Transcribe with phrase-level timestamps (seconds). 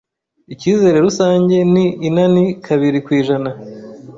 [0.53, 3.49] icyizere rusange ni inani kabiri kw’ijana